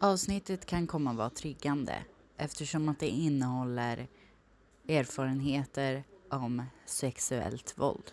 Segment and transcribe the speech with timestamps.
[0.00, 2.04] Avsnittet kan komma vara triggande
[2.36, 4.08] eftersom att det innehåller
[4.88, 8.12] erfarenheter om sexuellt våld.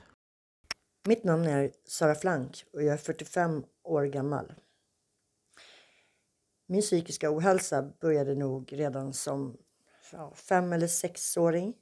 [1.07, 4.53] Mitt namn är Sara Flank och jag är 45 år gammal.
[6.67, 9.57] Min psykiska ohälsa började nog redan som
[10.33, 11.73] fem eller sexåring.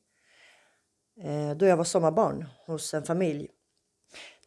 [1.22, 3.50] Eh, då jag var sommarbarn hos en familj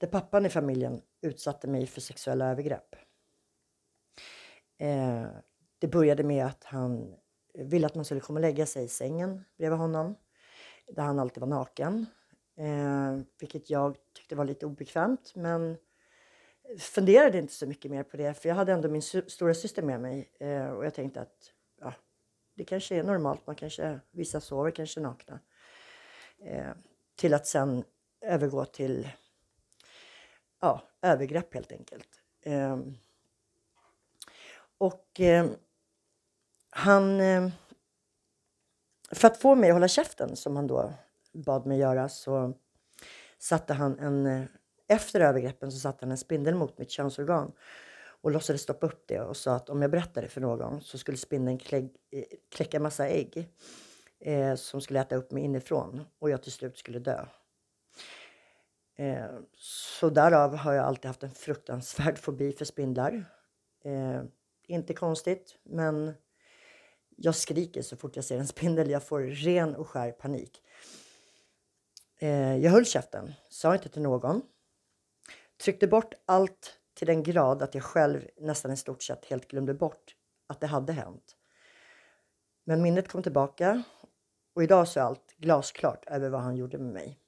[0.00, 3.05] där pappan i familjen utsatte mig för sexuella övergrepp.
[4.78, 5.26] Eh,
[5.78, 7.14] det började med att han
[7.54, 10.16] ville att man skulle komma och lägga sig i sängen bredvid honom.
[10.88, 12.06] Där han alltid var naken.
[12.56, 15.32] Eh, vilket jag tyckte var lite obekvämt.
[15.34, 15.76] Men
[16.78, 18.34] funderade inte så mycket mer på det.
[18.34, 20.30] För jag hade ändå min stora syster med mig.
[20.40, 21.94] Eh, och jag tänkte att ja,
[22.54, 23.46] det kanske är normalt.
[23.46, 25.40] Man kanske, vissa sover kanske nakna.
[26.38, 26.72] Eh,
[27.16, 27.84] till att sen
[28.20, 29.08] övergå till
[30.60, 32.08] ja, övergrepp helt enkelt.
[32.42, 32.78] Eh,
[34.78, 35.46] och eh,
[36.70, 37.20] han...
[37.20, 37.48] Eh,
[39.12, 40.92] för att få mig att hålla käften, som han då
[41.32, 42.52] bad mig göra, så
[43.38, 44.26] satte han en...
[44.26, 44.44] Eh,
[44.88, 47.52] efter övergreppen så satte han en spindel mot mitt könsorgan
[48.20, 51.16] och låtsades stoppa upp det och sa att om jag berättade för någon så skulle
[51.16, 53.48] spindeln klä, eh, kläcka massa ägg
[54.20, 57.26] eh, som skulle äta upp mig inifrån och jag till slut skulle dö.
[58.96, 59.26] Eh,
[59.58, 63.24] så därav har jag alltid haft en fruktansvärd fobi för spindlar.
[63.84, 64.22] Eh,
[64.66, 66.14] inte konstigt, men
[67.16, 68.90] jag skriker så fort jag ser en spindel.
[68.90, 70.62] Jag får ren och skär panik.
[72.18, 74.42] Eh, jag höll käften, sa inte till någon.
[75.64, 79.74] Tryckte bort allt till den grad att jag själv nästan i stort sett helt glömde
[79.74, 81.36] bort att det hade hänt.
[82.64, 83.82] Men minnet kom tillbaka
[84.54, 87.18] och idag så är allt glasklart över vad han gjorde med mig.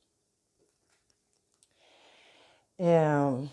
[2.76, 3.44] Eh,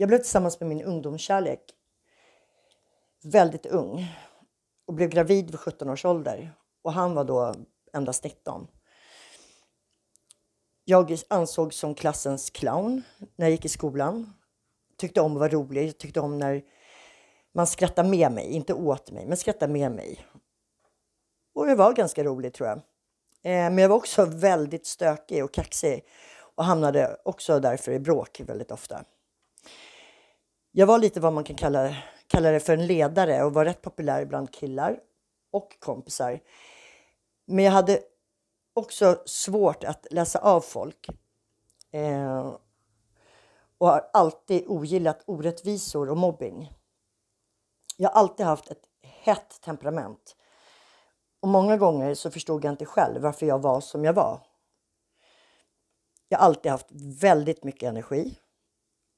[0.00, 1.60] jag blev tillsammans med min ungdomskärlek
[3.22, 4.06] väldigt ung
[4.86, 6.54] och blev gravid vid 17 års ålder.
[6.82, 7.54] Och han var då
[7.92, 8.66] endast 19.
[10.84, 13.02] Jag ansågs som klassens clown
[13.36, 14.32] när jag gick i skolan.
[14.96, 15.98] Tyckte om att vara rolig.
[15.98, 16.62] Tyckte om när
[17.54, 18.50] man skrattade med mig.
[18.50, 20.26] Inte åt mig, men skrattade med mig.
[21.54, 22.78] Och det var ganska roligt tror jag.
[22.78, 26.04] Eh, men jag var också väldigt stökig och kaxig
[26.54, 29.04] och hamnade också därför i bråk väldigt ofta.
[30.72, 33.82] Jag var lite vad man kan kalla, kalla det för en ledare och var rätt
[33.82, 35.00] populär bland killar
[35.50, 36.40] och kompisar.
[37.46, 38.00] Men jag hade
[38.74, 41.08] också svårt att läsa av folk.
[41.90, 42.54] Eh,
[43.78, 46.72] och har alltid ogillat orättvisor och mobbing.
[47.96, 50.36] Jag har alltid haft ett hett temperament.
[51.40, 54.40] Och många gånger så förstod jag inte själv varför jag var som jag var.
[56.28, 56.88] Jag har alltid haft
[57.20, 58.38] väldigt mycket energi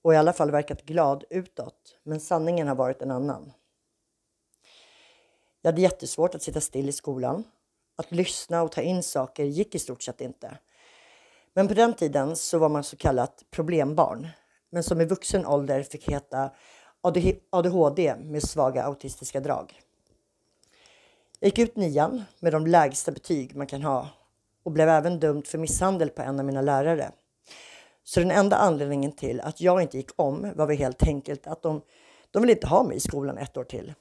[0.02, 1.98] och i alla fall verkat glad utåt.
[2.02, 3.52] Men sanningen har varit en annan.
[5.62, 7.44] Jag hade jättesvårt att sitta still i skolan.
[7.96, 10.58] Att lyssna och ta in saker gick i stort sett inte.
[11.54, 14.28] Men på den tiden så var man så kallat problembarn.
[14.70, 16.50] Men som i vuxen ålder fick heta
[17.50, 19.80] ADHD med svaga autistiska drag.
[21.41, 24.08] Jag gick ut nian med de lägsta betyg man kan ha
[24.62, 27.12] och blev även dömd för misshandel på en av mina lärare.
[28.14, 31.62] Så den enda anledningen till att jag inte gick om var väl helt enkelt att
[31.62, 31.82] de,
[32.30, 33.94] de ville inte ha mig i skolan ett år till.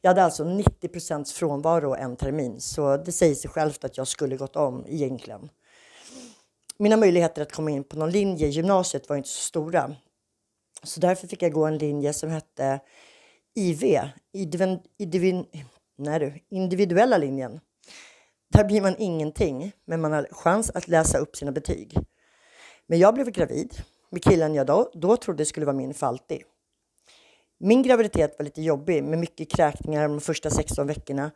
[0.00, 4.08] Jag hade alltså 90 procents frånvaro en termin, så det säger sig självt att jag
[4.08, 5.48] skulle gått om egentligen.
[6.78, 9.96] Mina möjligheter att komma in på någon linje i gymnasiet var inte så stora.
[10.82, 12.80] Så därför fick jag gå en linje som hette
[13.54, 14.00] IV,
[16.50, 17.60] individuella linjen.
[18.52, 21.98] Där blir man ingenting, men man har chans att läsa upp sina betyg.
[22.86, 26.42] Men jag blev gravid med killen jag då, då trodde skulle vara min för alltid.
[27.58, 31.30] Min graviditet var lite jobbig med mycket kräkningar de första 16 veckorna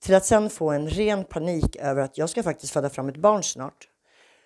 [0.00, 3.16] till att sen få en ren panik över att jag ska faktiskt föda fram ett
[3.16, 3.88] barn snart.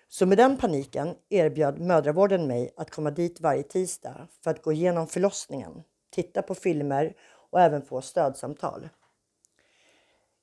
[0.07, 4.71] Så med den paniken erbjöd mödravården mig att komma dit varje tisdag för att gå
[4.71, 7.13] igenom förlossningen, titta på filmer
[7.51, 8.89] och även få stödsamtal.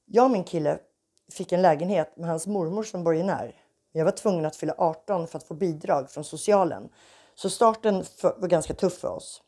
[0.07, 0.79] Jag och min kille
[1.33, 3.60] fick en lägenhet med hans mormor som borgenär
[3.93, 6.89] jag var tvungen att fylla 18 för att få bidrag från socialen.
[7.35, 9.43] Så starten var ganska tuff för oss.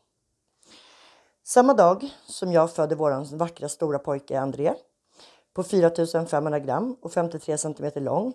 [1.44, 4.74] Samma dag som jag födde vår vackra stora pojke André
[5.54, 8.34] på 4500 gram och 53 centimeter lång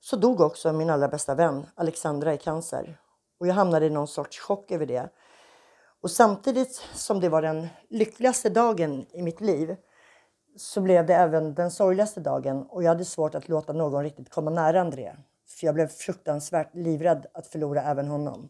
[0.00, 3.00] så dog också min allra bästa vän Alexandra i cancer.
[3.40, 5.08] Och jag hamnade i någon sorts chock över det.
[6.02, 9.76] Och samtidigt som det var den lyckligaste dagen i mitt liv
[10.56, 14.30] så blev det även den sorgligaste dagen och jag hade svårt att låta någon riktigt
[14.30, 15.16] komma nära André.
[15.50, 18.48] För jag blev fruktansvärt livrädd att förlora även honom.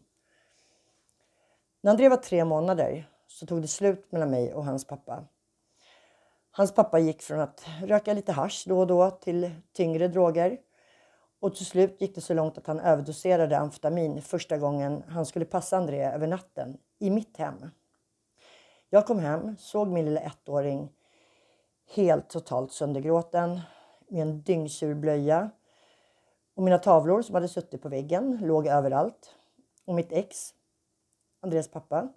[1.81, 5.25] När André var tre månader så tog det slut mellan mig och hans pappa.
[6.51, 10.57] Hans pappa gick från att röka lite hash då och då till tyngre droger.
[11.39, 15.45] Och till slut gick det så långt att han överdoserade amfetamin första gången han skulle
[15.45, 17.69] passa André över natten i mitt hem.
[18.89, 20.89] Jag kom hem, såg min lilla ettåring
[21.95, 23.61] helt totalt söndergråten
[24.07, 25.49] med en dyngsur blöja.
[26.61, 29.35] Och mina tavlor som hade suttit på väggen låg överallt.
[29.85, 30.53] Och mitt ex,
[31.39, 32.13] Andreas pappa,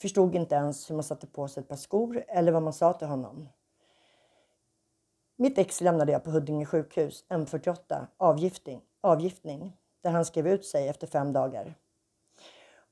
[0.00, 2.92] förstod inte ens hur man satte på sig ett par skor eller vad man sa
[2.92, 3.48] till honom.
[5.36, 10.88] Mitt ex lämnade jag på Huddinge sjukhus, M48, avgiftning, avgiftning, där han skrev ut sig
[10.88, 11.74] efter fem dagar.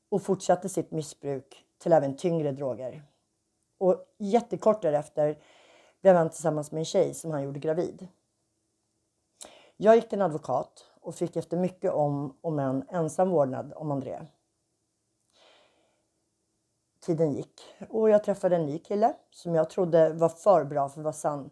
[0.08, 3.02] Och fortsatte sitt missbruk till även tyngre droger.
[3.78, 5.38] Och jättekort därefter
[6.00, 8.08] blev han tillsammans med en tjej som han gjorde gravid.
[9.76, 13.90] Jag gick till en advokat och fick efter mycket om och men ensam vårdnad om
[13.90, 14.20] André.
[17.00, 21.00] Tiden gick och jag träffade en ny kille som jag trodde var för bra för
[21.00, 21.50] att vara sann.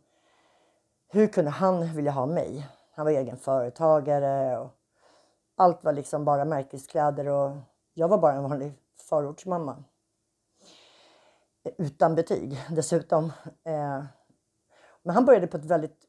[1.09, 2.69] Hur kunde han vilja ha mig?
[2.95, 4.71] Han var egen företagare och
[5.55, 7.57] allt var liksom bara märkeskläder och
[7.95, 9.85] jag var bara en vanlig förortsmamma.
[11.79, 13.25] Utan betyg dessutom.
[13.65, 14.05] Eh,
[15.03, 16.07] men han började på ett väldigt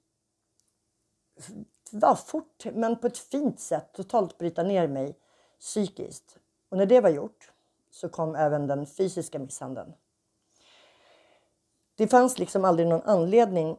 [1.94, 5.18] var fort, men på ett fint sätt totalt bryta ner mig
[5.60, 6.38] psykiskt.
[6.70, 7.52] Och när det var gjort
[7.92, 9.94] så kom även den fysiska misshandeln.
[11.96, 13.78] Det fanns liksom aldrig någon anledning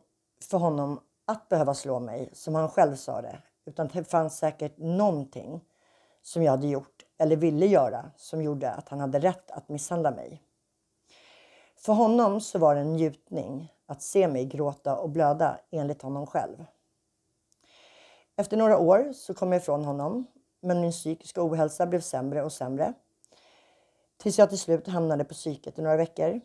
[0.50, 3.38] för honom att behöva slå mig, som han själv sa det.
[3.64, 5.64] Utan det fanns säkert någonting
[6.22, 10.10] som jag hade gjort eller ville göra som gjorde att han hade rätt att misshandla
[10.10, 10.42] mig.
[11.76, 16.26] För honom så var det en njutning att se mig gråta och blöda enligt honom
[16.26, 16.64] själv.
[18.36, 20.26] Efter några år så kom jag ifrån honom
[20.60, 22.94] men min psykiska ohälsa blev sämre och sämre.
[24.16, 26.40] Tills jag till slut hamnade på psyket i några veckor.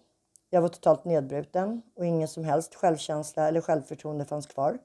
[0.50, 4.80] Jag var totalt nedbruten och ingen som helst självkänsla eller självförtroende fanns kvar.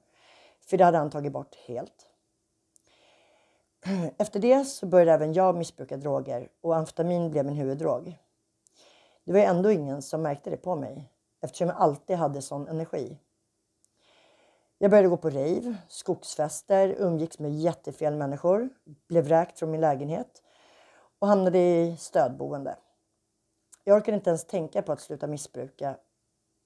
[0.66, 2.06] För det hade han tagit bort helt.
[4.18, 8.18] Efter det så började även jag missbruka droger och amfetamin blev min huvuddrog.
[9.24, 11.10] Det var ändå ingen som märkte det på mig
[11.40, 13.18] eftersom jag alltid hade sån energi.
[14.84, 18.68] Jag började gå på rave, skogsfester, umgicks med jättefel människor,
[19.08, 20.42] blev vräkt från min lägenhet
[21.18, 22.76] och hamnade i stödboende.
[23.84, 25.96] Jag orkade inte ens tänka på att sluta missbruka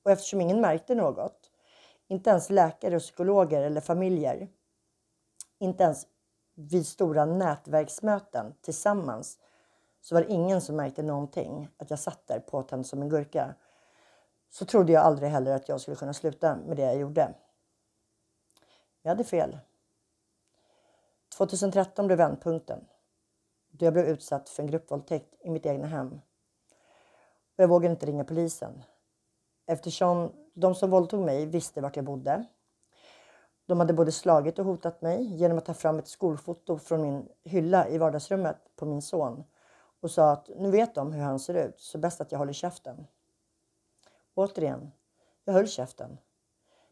[0.05, 1.51] och eftersom ingen märkte något,
[2.09, 4.49] inte ens läkare och psykologer eller familjer,
[5.59, 6.07] inte ens
[6.55, 9.39] vid stora nätverksmöten tillsammans
[10.01, 13.55] så var det ingen som märkte någonting att jag satt där påtänd som en gurka.
[14.51, 17.35] Så trodde jag aldrig heller att jag skulle kunna sluta med det jag gjorde.
[19.03, 19.59] Jag hade fel.
[21.37, 22.85] 2013 blev vändpunkten.
[23.71, 26.21] Då jag blev utsatt för en gruppvåldtäkt i mitt egna hem.
[27.57, 28.83] Och jag vågade inte ringa polisen.
[29.67, 32.45] Eftersom de som våldtog mig visste vart jag bodde.
[33.67, 37.29] De hade både slagit och hotat mig genom att ta fram ett skolfoto från min
[37.45, 39.45] hylla i vardagsrummet på min son
[40.01, 42.53] och sa att nu vet de hur han ser ut så bäst att jag håller
[42.53, 43.07] käften.
[44.35, 44.93] Återigen,
[45.45, 46.19] jag höll käften.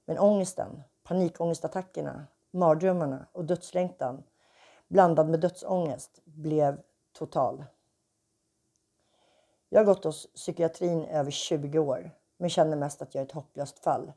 [0.04, 4.22] Men ångesten, panikångestattackerna, mardrömmarna och dödslängtan
[4.88, 6.80] blandad med dödsångest blev
[7.12, 7.64] total.
[9.68, 13.26] Jag har gått hos psykiatrin i över 20 år men känner mest att jag är
[13.26, 14.12] ett hopplöst fall.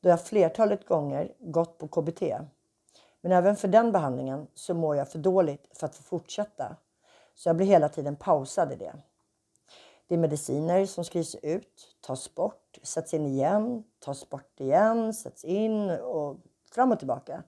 [0.00, 2.22] Då jag flertalet gånger gått på KBT.
[3.20, 6.76] Men även för den behandlingen så mår jag för dåligt för att få fortsätta.
[7.34, 8.94] Så jag blir hela tiden pausad i det.
[10.08, 15.44] Det är mediciner som skrivs ut, tas bort, sätts in igen, tas bort igen, sätts
[15.44, 16.36] in och
[16.74, 17.42] fram och tillbaka.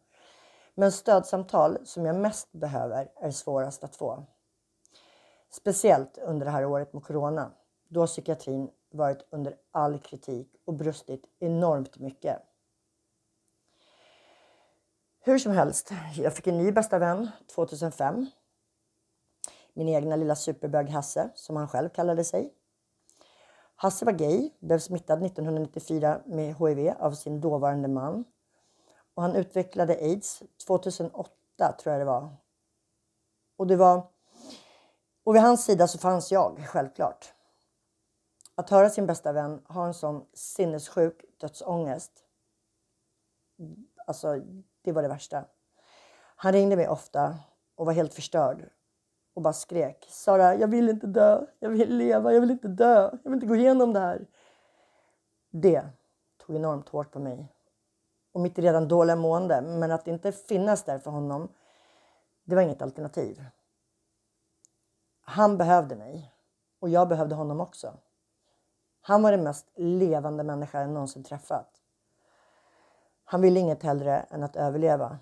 [0.74, 4.24] Men stödsamtal som jag mest behöver är svårast att få.
[5.50, 7.52] Speciellt under det här året med Corona.
[7.88, 12.42] Då psykiatrin varit under all kritik och brustit enormt mycket.
[15.20, 18.26] Hur som helst, jag fick en ny bästa vän 2005
[19.78, 22.54] min egna lilla superbög Hasse, som han själv kallade sig.
[23.76, 28.24] Hasse var gay, blev smittad 1994 med HIV av sin dåvarande man.
[29.14, 31.32] Och han utvecklade aids 2008,
[31.80, 32.36] tror jag det var.
[33.56, 34.06] Och det var...
[35.24, 37.32] Och vid hans sida så fanns jag, självklart.
[38.54, 42.12] Att höra sin bästa vän ha en sån sinnessjuk dödsångest.
[44.06, 44.40] Alltså,
[44.82, 45.44] det var det värsta.
[46.36, 47.36] Han ringde mig ofta
[47.74, 48.70] och var helt förstörd
[49.38, 50.06] och bara skrek.
[50.10, 51.46] Sara, jag vill inte dö.
[51.58, 52.32] Jag vill leva.
[52.32, 53.10] Jag vill inte dö.
[53.22, 54.26] Jag vill inte gå igenom det här.
[55.50, 55.82] Det
[56.46, 57.52] tog enormt hårt på mig.
[58.32, 59.60] Och mitt redan dåliga mående.
[59.60, 61.48] Men att inte finnas där för honom,
[62.44, 63.44] det var inget alternativ.
[65.20, 66.32] Han behövde mig
[66.80, 67.94] och jag behövde honom också.
[69.00, 71.70] Han var den mest levande människa jag någonsin träffat.
[73.24, 75.18] Han ville inget hellre än att överleva.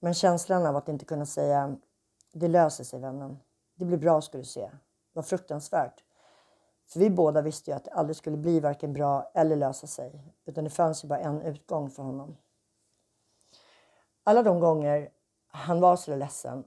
[0.00, 1.76] Men känslan av att inte kunna säga
[2.32, 3.38] det löser sig vännen.
[3.74, 4.70] Det blir bra ska du se.
[5.12, 6.04] var fruktansvärt.
[6.86, 10.34] För vi båda visste ju att det aldrig skulle bli varken bra eller lösa sig.
[10.44, 12.36] Utan det fanns ju bara en utgång för honom.
[14.24, 15.10] Alla de gånger
[15.46, 16.64] han var så ledsen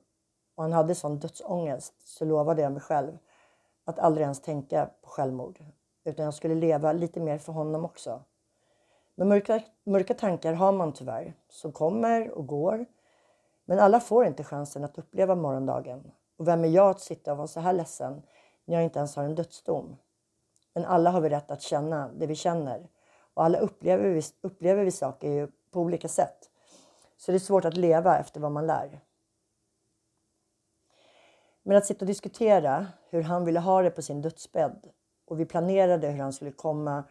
[0.55, 3.17] och han hade sån dödsångest så lovade jag mig själv
[3.85, 5.59] att aldrig ens tänka på självmord.
[6.03, 8.23] Utan jag skulle leva lite mer för honom också.
[9.15, 12.85] Men mörka, mörka tankar har man tyvärr, som kommer och går.
[13.71, 16.11] Men alla får inte chansen att uppleva morgondagen.
[16.37, 18.21] Och vem är jag att sitta och vara så här ledsen
[18.65, 19.97] när jag inte ens har en dödsdom?
[20.73, 22.89] Men alla har vi rätt att känna det vi känner.
[23.33, 26.49] Och alla upplever vi, upplever vi saker på olika sätt.
[27.17, 28.99] Så det är svårt att leva efter vad man lär.
[31.63, 34.89] Men att sitta och diskutera hur han ville ha det på sin dödsbädd
[35.25, 37.03] och vi planerade hur han skulle komma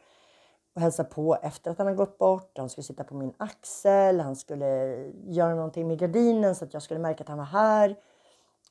[0.75, 2.59] och hälsa på efter att han har gått bort.
[2.59, 4.67] Han skulle sitta på min axel, han skulle
[5.25, 7.97] göra någonting med gardinen så att jag skulle märka att han var här.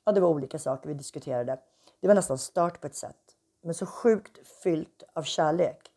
[0.06, 1.60] Ja, det var olika saker vi diskuterade.
[2.00, 5.92] Det var nästan start på ett sätt, men så sjukt fyllt av kärlek.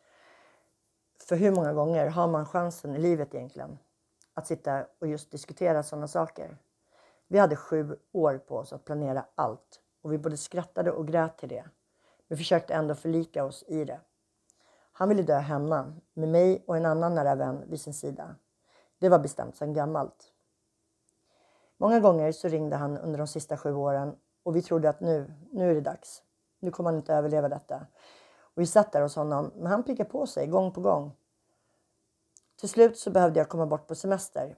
[1.28, 3.78] För hur många gånger har man chansen i livet egentligen
[4.34, 6.56] att sitta och just diskutera sådana saker?
[7.28, 11.38] Vi hade sju år på oss att planera allt och vi både skrattade och grät
[11.38, 11.64] till det.
[12.28, 14.00] Vi försökte ändå förlika oss i det.
[14.92, 18.34] Han ville dö hemma med mig och en annan nära vän vid sin sida.
[18.98, 20.32] Det var bestämt sedan gammalt.
[21.76, 25.34] Många gånger så ringde han under de sista sju åren och vi trodde att nu,
[25.52, 26.22] nu är det dags.
[26.60, 27.86] Nu kommer han inte överleva detta.
[28.54, 31.12] Och vi satt där hos honom, men han pickade på sig gång på gång.
[32.60, 34.56] Till slut så behövde jag komma bort på semester.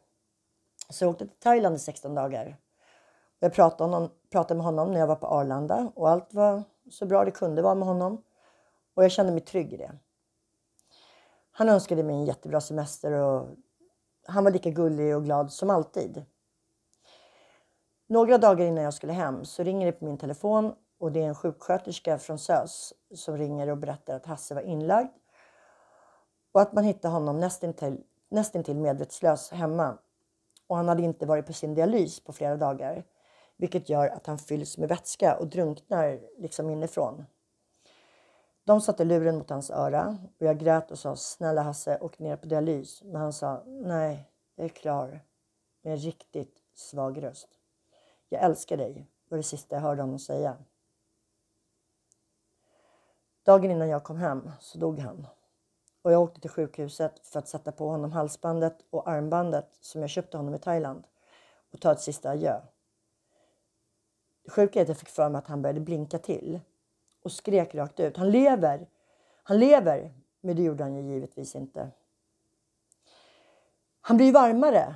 [0.91, 2.57] Så jag åkte till Thailand i 16 dagar.
[3.39, 7.07] Jag pratade, honom, pratade med honom när jag var på Arlanda och allt var så
[7.07, 8.23] bra det kunde vara med honom.
[8.95, 9.93] Och jag kände mig trygg i det.
[11.57, 13.49] Han önskade mig en jättebra semester och
[14.27, 16.25] han var lika gullig och glad som alltid.
[18.07, 21.29] Några dagar innan jag skulle hem så ringer det på min telefon och det är
[21.29, 25.09] en sjuksköterska från SÖS som ringer och berättar att Hasse var inlagd
[26.53, 29.99] och att man hittade honom nästintill, nästintill medvetslös hemma.
[30.67, 33.05] Och han hade inte varit på sin dialys på flera dagar,
[33.57, 37.25] vilket gör att han fylls med vätska och drunknar liksom inifrån.
[38.65, 42.37] De satte luren mot hans öra och jag grät och sa snälla Hasse, åk ner
[42.37, 43.03] på dialys.
[43.03, 45.21] Men han sa nej, jag är klar.
[45.83, 47.49] Med en riktigt svag röst.
[48.29, 50.57] Jag älskar dig, var det sista jag hörde honom säga.
[53.43, 55.27] Dagen innan jag kom hem så dog han.
[56.03, 60.11] Och jag åkte till sjukhuset för att sätta på honom halsbandet och armbandet som jag
[60.11, 61.07] köpte honom i Thailand
[61.73, 62.61] och ta ett sista adjö.
[64.45, 66.61] Det sjuka är att jag fick för mig att han började blinka till
[67.25, 68.17] och skrek rakt ut.
[68.17, 68.87] Han lever!
[69.43, 70.15] Han lever!
[70.41, 71.91] Men det gjorde han ju givetvis inte.
[74.01, 74.95] Han blir varmare.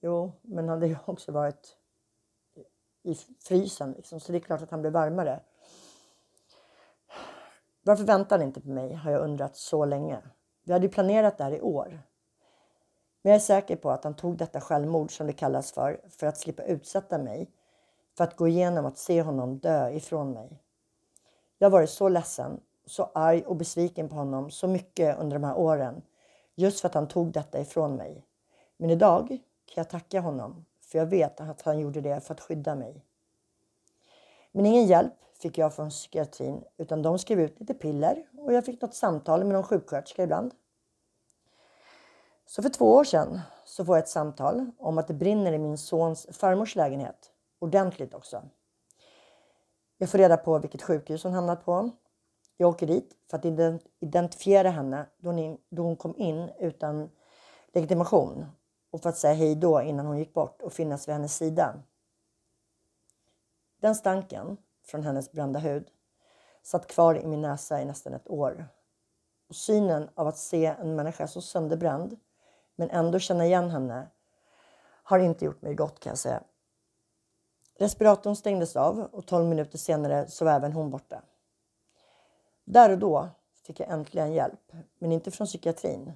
[0.00, 1.76] Jo, men han hade ju också varit
[3.02, 5.40] i frysen liksom, så det är klart att han blir varmare.
[7.82, 10.18] Varför väntar han inte på mig har jag undrat så länge.
[10.64, 12.02] Vi hade ju planerat det här i år.
[13.22, 16.26] Men jag är säker på att han tog detta självmord som det kallas för, för
[16.26, 17.50] att slippa utsätta mig,
[18.16, 20.62] för att gå igenom att se honom dö ifrån mig.
[21.62, 25.44] Jag har varit så ledsen, så arg och besviken på honom så mycket under de
[25.44, 26.02] här åren.
[26.54, 28.24] Just för att han tog detta ifrån mig.
[28.76, 29.28] Men idag
[29.66, 33.04] kan jag tacka honom, för jag vet att han gjorde det för att skydda mig.
[34.52, 35.12] Men ingen hjälp
[35.42, 39.44] fick jag från psykiatrin, utan de skrev ut lite piller och jag fick något samtal
[39.44, 40.54] med någon sjuksköterska ibland.
[42.46, 45.58] Så för två år sedan så får jag ett samtal om att det brinner i
[45.58, 47.30] min sons farmors lägenhet.
[47.58, 48.42] Ordentligt också.
[50.02, 51.90] Jag får reda på vilket sjukhus hon hamnat på.
[52.56, 53.44] Jag åker dit för att
[54.00, 55.06] identifiera henne
[55.70, 57.10] då hon kom in utan
[57.72, 58.46] legitimation
[58.90, 61.82] och för att säga hej då innan hon gick bort och finnas vid hennes sida.
[63.80, 65.90] Den stanken från hennes brända hud
[66.62, 68.68] satt kvar i min näsa i nästan ett år.
[69.48, 72.16] Och synen av att se en människa så sönderbränd
[72.76, 74.08] men ändå känna igen henne
[75.02, 76.42] har inte gjort mig gott kan jag säga.
[77.80, 81.22] Respiratorn stängdes av och 12 minuter senare så var även hon borta.
[82.64, 83.28] Där och då
[83.66, 86.12] fick jag äntligen hjälp, men inte från psykiatrin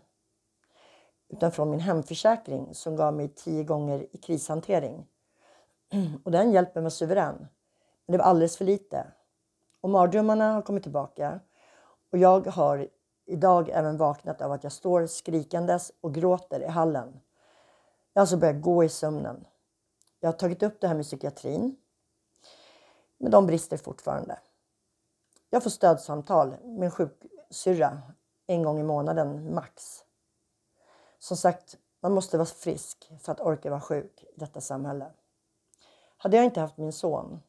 [1.28, 5.06] utan från min hemförsäkring som gav mig tio gånger i krishantering.
[6.24, 7.48] Och den hjälpen var suverän,
[8.06, 9.06] men det var alldeles för lite.
[9.80, 11.40] Och mardrömmarna har kommit tillbaka
[12.12, 12.88] och jag har
[13.26, 17.20] idag även vaknat av att jag står skrikandes och gråter i hallen.
[18.12, 19.44] Jag har alltså börjat gå i sömnen.
[20.24, 21.76] Jag har tagit upp det här med psykiatrin.
[23.18, 24.38] Men de brister fortfarande.
[25.50, 28.02] Jag får stödsamtal med en, sjuksyrra
[28.46, 30.04] en gång i månaden max.
[31.18, 35.10] Som sagt, man måste vara frisk för att orka vara sjuk i detta samhälle.
[36.16, 37.42] Hade jag inte haft min son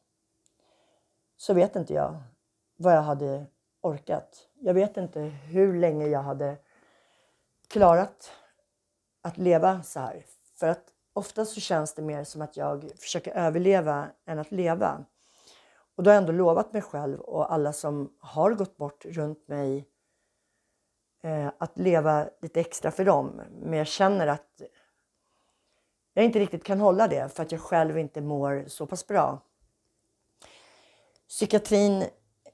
[1.36, 2.22] så vet inte jag
[2.76, 3.46] vad jag hade
[3.80, 4.48] orkat.
[4.54, 6.56] Jag vet inte hur länge jag hade
[7.68, 8.30] klarat
[9.20, 10.26] att leva så här.
[10.54, 15.04] För att ofta så känns det mer som att jag försöker överleva än att leva.
[15.96, 19.48] Och då har jag ändå lovat mig själv och alla som har gått bort runt
[19.48, 19.88] mig
[21.22, 23.40] eh, att leva lite extra för dem.
[23.62, 24.62] Men jag känner att
[26.14, 29.40] jag inte riktigt kan hålla det för att jag själv inte mår så pass bra.
[31.28, 32.04] Psykiatrin,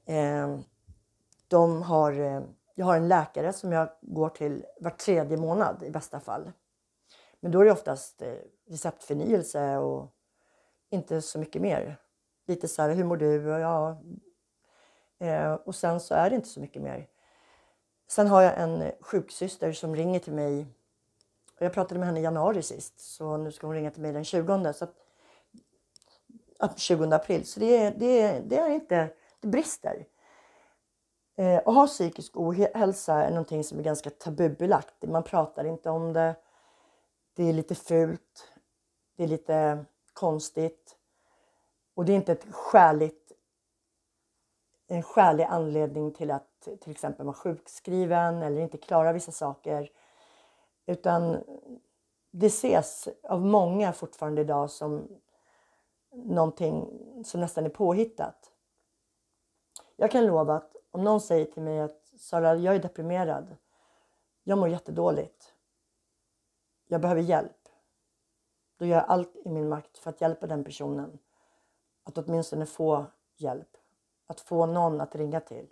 [0.07, 0.59] eh,
[1.49, 2.43] de har, eh,
[2.75, 6.53] jag har en läkare som jag går till var tredje månad i bästa fall.
[7.43, 8.35] Men då är det oftast eh,
[8.69, 10.15] receptförnyelse och
[10.91, 11.97] inte så mycket mer.
[12.47, 13.49] Lite så här, hur mår du?
[13.49, 14.03] Ja.
[15.19, 17.09] Eh, och sen så är det inte så mycket mer.
[18.09, 20.67] Sen har jag en sjuksyster som ringer till mig.
[21.59, 24.25] Jag pratade med henne i januari sist, så nu ska hon ringa till mig den
[24.25, 24.73] 20.
[24.73, 24.87] Så
[26.59, 27.47] att, 20 april.
[27.47, 29.09] Så det, det, det är inte,
[29.41, 30.07] det brister.
[31.37, 34.95] Eh, att ha psykisk ohälsa är någonting som är ganska tabubelagt.
[35.03, 36.35] Man pratar inte om det.
[37.35, 38.53] Det är lite fult.
[39.17, 40.97] Det är lite konstigt.
[41.95, 43.33] Och det är inte ett skäligt,
[44.87, 49.91] en skälig anledning till att till exempel vara sjukskriven eller inte klara vissa saker.
[50.87, 51.45] Utan
[52.31, 55.09] det ses av många fortfarande idag som
[56.13, 58.53] någonting som nästan är påhittat.
[59.97, 63.57] Jag kan lova att om någon säger till mig att Sara, jag är deprimerad.
[64.43, 65.52] Jag mår jättedåligt.
[66.93, 67.69] Jag behöver hjälp.
[68.77, 71.19] Då gör jag allt i min makt för att hjälpa den personen.
[72.05, 73.77] Att åtminstone få hjälp.
[74.27, 75.67] Att få någon att ringa till.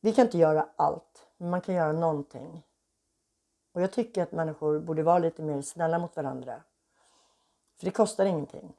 [0.00, 2.62] Vi kan inte göra allt, men man kan göra någonting.
[3.72, 6.62] Och jag tycker att människor borde vara lite mer snälla mot varandra.
[7.76, 8.76] För det kostar ingenting.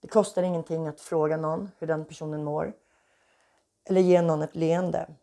[0.00, 2.72] Det kostar ingenting att fråga någon hur den personen mår.
[3.84, 5.14] Eller ge någon ett leende.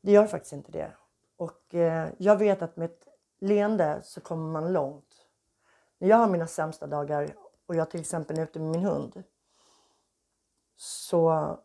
[0.00, 0.92] Det gör faktiskt inte det.
[1.36, 3.08] Och eh, jag vet att med ett
[3.40, 5.26] leende så kommer man långt.
[5.98, 7.34] När jag har mina sämsta dagar
[7.66, 9.22] och jag till exempel är ute med min hund
[10.76, 11.56] så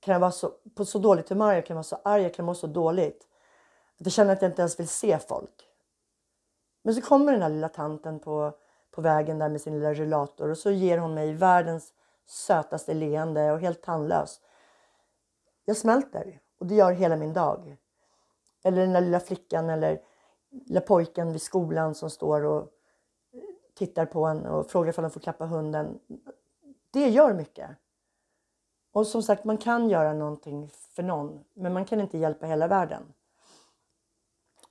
[0.00, 2.44] kan jag vara så, på så dåligt humör, jag kan vara så arg, jag kan
[2.44, 3.28] må så dåligt
[4.00, 5.68] att jag känner att jag inte ens vill se folk.
[6.82, 8.52] Men så kommer den här lilla tanten på,
[8.90, 11.92] på vägen där med sin lilla rullator och så ger hon mig världens
[12.26, 14.40] sötaste leende och helt tandlös.
[15.64, 17.76] Jag smälter och det gör hela min dag.
[18.62, 20.02] Eller den där lilla flickan eller
[20.50, 22.68] lilla pojken vid skolan som står och
[23.74, 25.98] tittar på en och frågar om de får klappa hunden.
[26.90, 27.70] Det gör mycket.
[28.92, 32.68] Och som sagt, man kan göra någonting för någon, men man kan inte hjälpa hela
[32.68, 33.12] världen.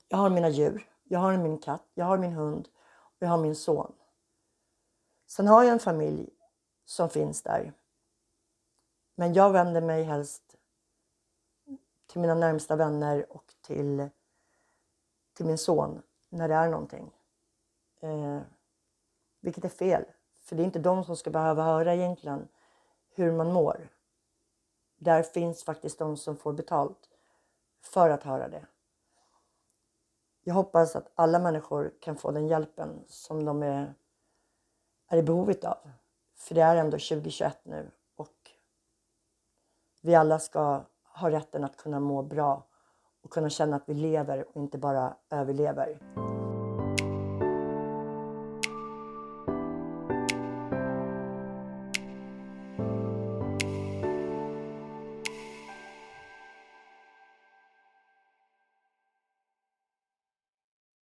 [0.08, 3.38] Jag har mina djur, jag har min katt, jag har min hund och jag har
[3.38, 3.92] min son.
[5.26, 6.30] Sen har jag en familj
[6.84, 7.72] som finns där.
[9.14, 10.51] Men jag vänder mig helst
[12.12, 14.08] till mina närmsta vänner och till,
[15.32, 17.10] till min son när det är någonting.
[18.00, 18.40] Eh,
[19.40, 20.04] vilket är fel,
[20.42, 22.48] för det är inte de som ska behöva höra egentligen
[23.14, 23.88] hur man mår.
[24.96, 27.10] Där finns faktiskt de som får betalt
[27.80, 28.66] för att höra det.
[30.42, 33.94] Jag hoppas att alla människor kan få den hjälpen som de är,
[35.08, 35.90] är i behovet av.
[36.34, 38.50] För det är ändå 2021 nu och
[40.00, 42.64] vi alla ska har rätten att kunna må bra
[43.24, 45.98] och kunna känna att vi lever och inte bara överlever.